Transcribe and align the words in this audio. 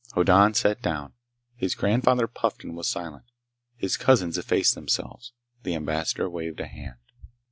Hoddan 0.13 0.55
sat 0.55 0.81
down. 0.81 1.13
His 1.55 1.75
grandfather 1.75 2.25
puffed 2.25 2.63
and 2.63 2.75
was 2.75 2.87
silent. 2.87 3.25
His 3.77 3.97
cousins 3.97 4.35
effaced 4.35 4.73
themselves. 4.73 5.31
The 5.61 5.75
Ambassador 5.75 6.27
waved 6.27 6.59
a 6.59 6.65
hand. 6.65 6.97